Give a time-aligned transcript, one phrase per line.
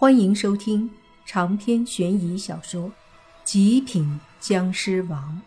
[0.00, 0.88] 欢迎收听
[1.26, 2.88] 长篇悬疑小说
[3.42, 5.42] 《极品僵尸王》，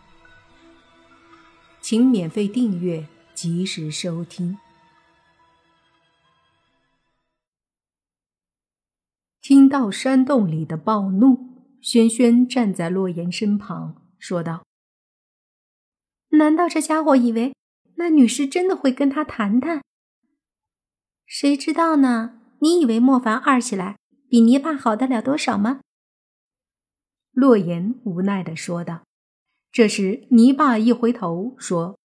[1.80, 4.58] 请免费订阅，及时收听。
[9.40, 14.66] 听到山洞里的暴怒，轩轩站在洛言身旁，说道
[16.36, 17.54] ：“难道这家伙以为
[17.94, 19.82] 那女士真的会跟他谈谈？
[21.24, 22.38] 谁知道呢？
[22.58, 23.96] 你以为莫凡二起来？”
[24.32, 25.82] 比泥巴好得了多少吗？
[27.32, 29.02] 洛言无奈的说道。
[29.70, 31.98] 这时，泥巴一回头说：“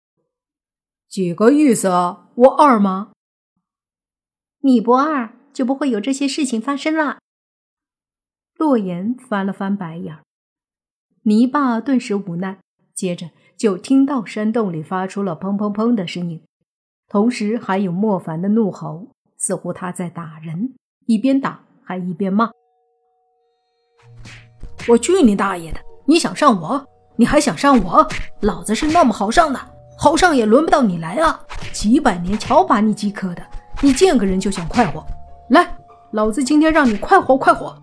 [1.07, 2.31] 几个意思啊？
[2.33, 3.11] 我二吗？
[4.61, 7.19] 你不二，就不会有这些事情发生了。”
[8.57, 10.17] 洛言翻了翻白眼，
[11.21, 12.59] 泥巴顿时无奈，
[12.95, 16.43] 接着就听到山洞里发出了砰砰砰的声音，
[17.07, 20.73] 同时还有莫凡的怒吼，似乎他在打人，
[21.05, 21.64] 一边打。
[21.85, 22.49] 还一边骂
[24.89, 25.79] ：“我去你大爷的！
[26.05, 26.85] 你想上我？
[27.15, 28.05] 你还想上我？
[28.41, 29.59] 老子是那么好上的，
[29.97, 31.39] 好上也轮不到你来啊！
[31.71, 33.41] 几百年瞧把你饥渴的，
[33.81, 35.05] 你见个人就想快活，
[35.49, 35.77] 来，
[36.11, 37.75] 老子今天让你快活快活！”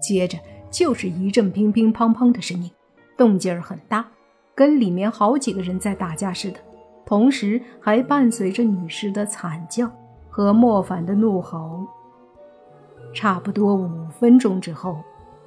[0.00, 0.38] 接着
[0.70, 2.70] 就是一阵乒乒乓乓的声音，
[3.16, 4.06] 动静很大，
[4.54, 6.60] 跟里面好几个人在打架似的，
[7.04, 9.90] 同时还伴随着女尸的惨叫
[10.30, 11.86] 和莫凡的怒吼。
[13.14, 15.02] 差不多五分钟之后，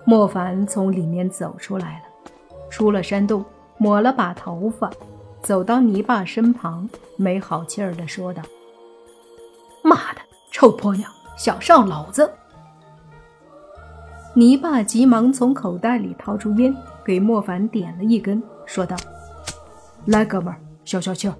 [0.06, 2.32] 莫凡从里面走出来了，
[2.70, 3.44] 出了山洞，
[3.78, 4.90] 抹了把头发，
[5.42, 8.42] 走到泥巴身旁，没好气儿地说道
[9.84, 12.30] ：“妈的，臭婆娘，想上老子！”
[14.34, 18.96] 泥巴急忙从口袋里掏出烟，给莫凡点了一根，说道
[20.06, 21.36] ：“来，哥们儿，消消气儿。”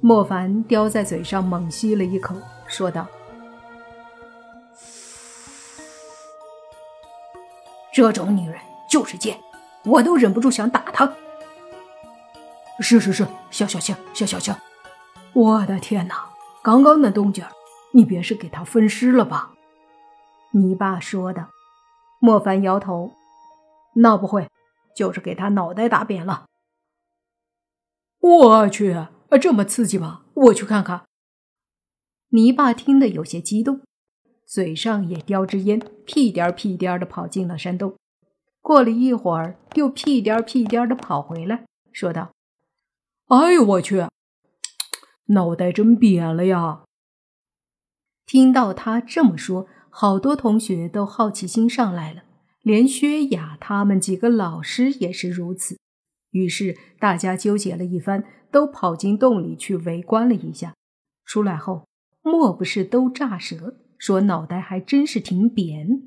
[0.00, 2.34] 莫凡叼在嘴上猛吸了一口，
[2.66, 3.06] 说道。
[7.94, 9.38] 这种女人就是贱，
[9.84, 11.14] 我都忍不住想打她。
[12.80, 14.52] 是是是，消消气，消消气。
[15.32, 16.28] 我的天哪，
[16.60, 17.44] 刚刚那动静，
[17.92, 19.52] 你别是给他分尸了吧？
[20.50, 21.50] 你爸说的。
[22.18, 23.12] 莫凡摇头，
[23.94, 24.50] 那不会，
[24.96, 26.46] 就是给他脑袋打扁了。
[28.18, 29.06] 我去，
[29.40, 30.22] 这么刺激吗？
[30.34, 31.02] 我去看看。
[32.30, 33.82] 你爸听得有些激动。
[34.46, 37.94] 嘴上也叼支烟，屁颠屁颠的跑进了山洞。
[38.60, 42.32] 过了一会儿，又屁颠屁颠的跑回来，说道
[43.28, 44.06] ：“哎呦我去，
[45.26, 46.82] 脑袋真扁了呀！”
[48.26, 52.22] 听到他这么说，好多同学都好奇心上来了，
[52.62, 55.78] 连薛雅他们几个老师也是如此。
[56.30, 60.74] 于是大家纠结了一番，都跑进洞里去围观了一下。
[61.26, 61.86] 出来后，
[62.22, 63.76] 莫不是都炸舌？
[63.98, 66.06] 说脑袋还真是挺扁，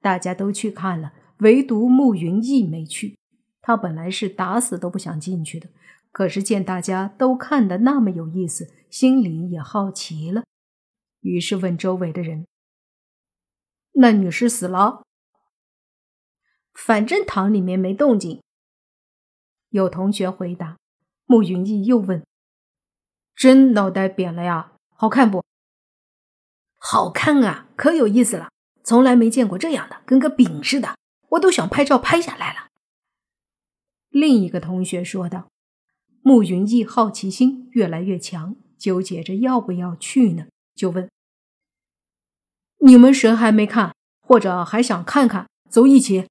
[0.00, 3.18] 大家都去看了，唯独慕云逸没去。
[3.60, 5.68] 他本来是打死都不想进去的，
[6.12, 10.44] 可是见大家都看得那么有意思，心里也好奇了，
[11.20, 12.46] 于是问周围的人
[13.92, 15.02] ：“那女尸死了？”
[16.72, 18.40] 反正堂里面没动静。
[19.70, 20.76] 有同学回答。
[21.28, 22.24] 慕云逸又问
[23.34, 24.74] ：“真脑袋扁了呀？
[24.94, 25.42] 好看不？”
[26.88, 28.48] 好看啊，可有意思了！
[28.84, 30.96] 从来没见过这样的，跟个饼似的，
[31.30, 32.68] 我都想拍照拍下来了。
[34.08, 35.48] 另一个同学说道。
[36.22, 41.10] 慕云逸好奇心越来越强，纠结着要不要去呢，就问
[42.78, 45.48] ：“你们谁还没看，或者还想看看？
[45.68, 46.28] 走一起。”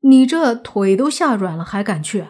[0.00, 2.26] 你这腿都吓软了，还敢去？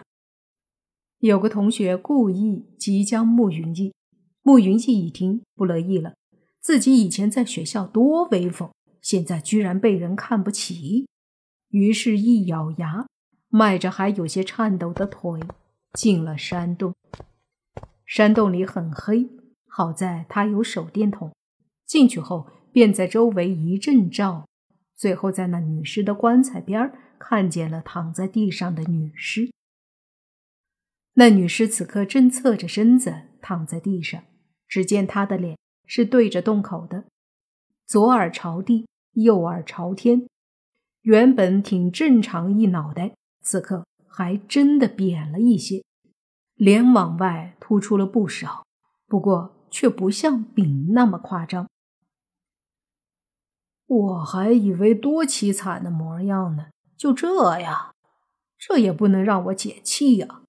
[1.19, 3.95] 有个同学故意即将慕云逸，
[4.43, 6.15] 慕云逸一听不乐意了。
[6.63, 11.09] 自己以前在学校多威风，现在居然被人看不起，
[11.71, 13.09] 于是，一咬牙，
[13.49, 15.41] 迈着还有些颤抖的腿
[15.93, 16.95] 进了山洞。
[18.07, 19.29] 山洞里很黑，
[19.67, 21.35] 好在他有手电筒，
[21.85, 24.47] 进去后便在周围一阵照，
[24.95, 29.51] 最后在那女尸的棺材边看见了躺在地上的女尸。
[31.15, 34.23] 那女尸此刻正侧着身子躺在地上，
[34.69, 35.59] 只见她的脸。
[35.95, 37.05] 是对着洞口的，
[37.85, 40.27] 左耳朝地，右耳朝天。
[41.03, 45.85] 原本挺正常一脑袋，此刻还真的扁了一些，
[46.55, 48.65] 脸往外突出了不少，
[49.07, 51.69] 不过却不像饼那么夸张。
[53.87, 57.95] 我还以为多凄惨的模样呢，就这样，
[58.57, 60.41] 这也不能让我解气呀。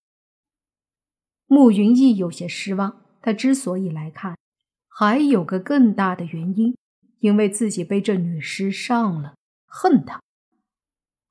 [1.48, 4.38] 慕云逸有些失望，他之所以来看。
[4.96, 6.78] 还有个更大的原因，
[7.20, 9.36] 因为自己被这女尸上了，
[9.66, 10.22] 恨她。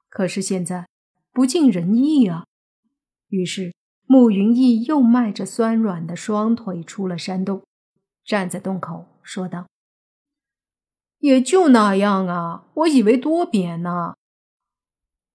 [0.09, 0.88] 可是现在
[1.31, 2.44] 不尽人意啊！
[3.29, 3.73] 于是
[4.06, 7.62] 慕云逸又迈着酸软的双腿出了山洞，
[8.25, 9.69] 站在洞口说道
[11.20, 14.15] ：“也就那样啊，我以为多扁呢。”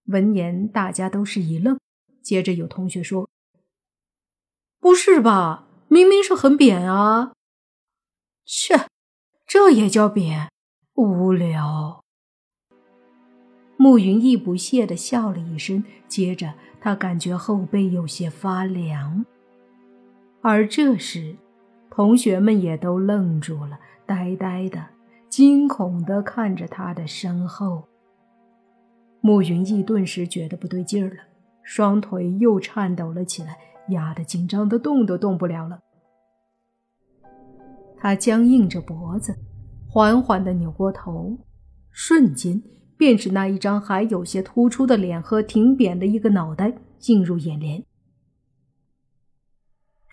[0.07, 1.79] 闻言，大家都是一愣。
[2.21, 3.29] 接着有同学说
[4.79, 5.65] ：“不是吧？
[5.87, 7.31] 明明是很扁啊！”
[8.49, 8.87] 切，
[9.45, 10.47] 这也叫贬？
[10.95, 12.01] 无聊。
[13.75, 19.25] 慕云逸不屑的笑了一声，接着他感觉后背有些发凉。
[20.41, 21.35] 而这时，
[21.89, 24.81] 同学们也都愣住了，呆呆的、
[25.27, 27.83] 惊恐的看着他的身后。
[29.19, 31.23] 慕云逸顿时觉得不对劲儿了，
[31.63, 33.57] 双腿又颤抖了起来，
[33.89, 35.81] 压得紧张的动都动不了了。
[37.99, 39.35] 他僵硬着脖子，
[39.89, 41.37] 缓缓的扭过头，
[41.91, 42.61] 瞬间。
[42.97, 46.73] 便是那一张还有些突出的脸和挺扁的一个脑袋
[47.05, 47.83] 映入眼帘。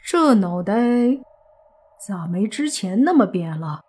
[0.04, 0.74] 这脑袋
[2.06, 3.80] 咋没之前那么扁了？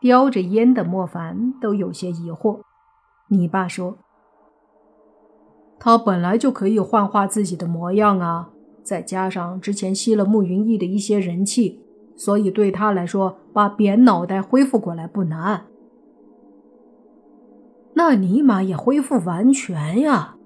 [0.00, 2.62] 叼着烟的莫凡都有些疑惑。
[3.28, 3.96] 你爸说，
[5.78, 8.50] 他本来就可以幻化自己的模样啊，
[8.82, 11.81] 再加上之前吸了慕云逸的一些人气，
[12.16, 15.66] 所以对他来说，把扁脑袋恢复过来不难。
[17.94, 20.36] 那尼玛也恢复完全呀！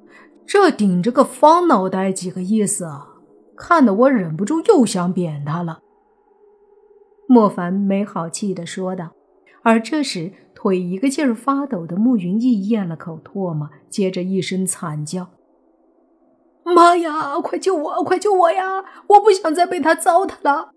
[0.47, 3.09] 这顶着个方脑袋几个意思啊？
[3.57, 5.81] 看得我忍不住又想扁他了。
[7.27, 9.11] 莫凡没好气的说道。
[9.63, 15.29] 而这时，腿一个劲儿发抖的慕云逸咽了口唾沫，接着一声惨叫
[16.63, 17.41] ：“妈呀！
[17.41, 18.05] 快救我！
[18.05, 18.85] 快救我呀！
[19.09, 20.71] 我不想再被他糟蹋了！”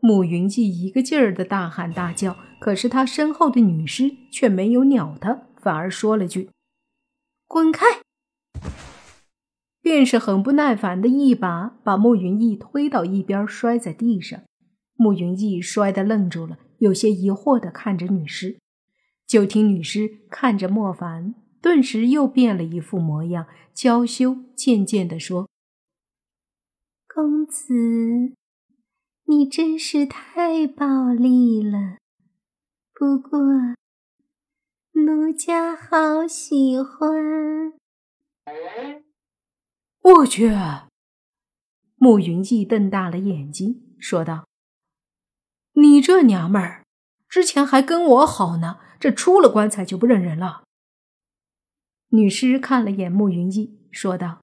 [0.00, 2.36] 慕云逸一个劲儿的大喊大叫。
[2.60, 6.50] 可是他身后的女尸却没有鸟他，反而说了句
[7.46, 7.86] ：“滚开！”
[9.80, 14.40] 便是很不耐烦的一把把慕云逸推到一边，摔在地上。
[14.96, 18.58] 慕云逸摔得愣住了，有些疑惑的看着女尸。
[19.26, 25.48] 就听女尸看着莫凡，顿时又变了一副模样，娇羞渐渐的说
[27.14, 28.32] ：“公子，
[29.30, 31.98] 你真是太暴力了。”
[32.94, 33.38] 不过，
[34.92, 37.74] 奴家好喜欢。
[40.00, 40.50] 我去！
[41.96, 44.46] 慕云逸瞪大了眼睛，说道
[45.76, 46.84] ：“你这娘们儿，
[47.28, 50.64] 之前还跟我好呢，这出了棺材就不认人了。”
[52.08, 54.40] 女尸看了眼慕云逸，说道：“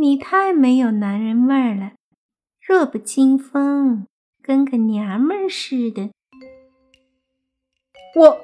[0.00, 1.92] 你太没有男人味儿了，
[2.66, 4.08] 弱不禁风，
[4.42, 6.10] 跟个娘们儿似的。”
[8.18, 8.40] 我，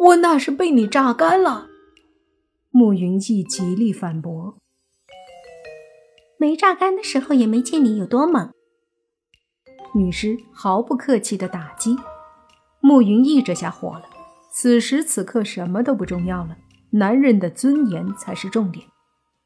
[0.00, 1.66] 我那是被你榨干了。
[2.70, 4.58] 慕云逸极力反驳
[6.38, 8.52] ：“没榨干的时候也没见你有多猛。”
[9.96, 11.96] 女尸毫不客气的打击。
[12.80, 14.04] 慕云逸这下火了。
[14.50, 16.58] 此时此刻什么都不重要了，
[16.90, 18.86] 男人的尊严才是重点。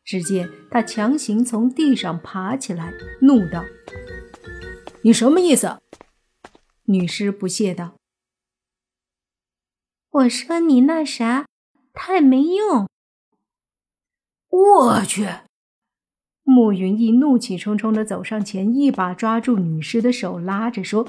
[0.04, 3.64] 只见他强行从地上爬起来，怒道
[5.02, 5.80] ：“你什么意思？”
[6.86, 7.94] 女尸不屑道。
[10.10, 11.46] 我说你那啥
[11.92, 12.88] 太没用！
[14.48, 15.26] 我去！
[16.42, 21.08] 慕云逸怒气冲冲的走上前，一把抓住女尸的手，拉着说：“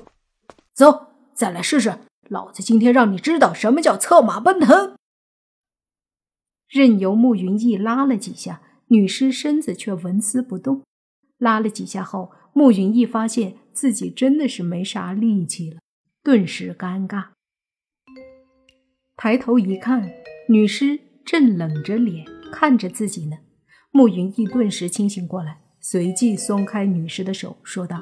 [0.71, 1.99] 走，再来试试！
[2.29, 4.95] 老子今天让你知道什么叫策马奔腾！”
[6.69, 8.61] 任由慕云逸拉了几下，
[8.93, 10.83] 女尸身子却纹丝不动。
[11.39, 15.79] 拉了几下后，慕云逸发现自己真的是没啥力气了，
[16.23, 17.29] 顿时尴尬。
[19.17, 20.11] 抬头一看，
[20.47, 23.37] 女尸正冷着脸看着自己呢。
[23.89, 27.99] 慕云逸顿时清醒过来，随即松开女尸的手，说道：“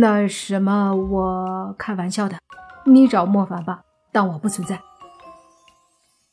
[0.00, 2.38] 那什么，我开玩笑的，
[2.84, 3.80] 你找莫凡吧，
[4.12, 4.82] 当我不存在。”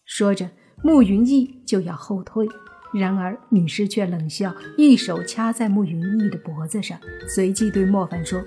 [0.03, 0.49] 说着，
[0.85, 2.47] 慕云逸就要后退，
[2.93, 8.39] 然而女尸却冷笑，一手掐在慕云逸的脖子上，随即对莫凡说：“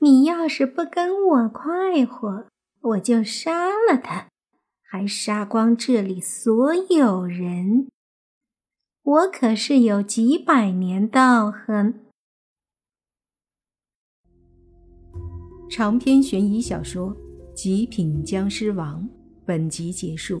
[0.00, 2.46] 你要是不跟我快活。”
[2.80, 4.28] 我就杀了他，
[4.80, 7.88] 还杀光这里所有人。
[9.02, 12.00] 我可是有几百年道行。
[15.68, 17.14] 长篇悬疑小说
[17.52, 19.02] 《极品僵尸王》
[19.44, 20.40] 本集结束，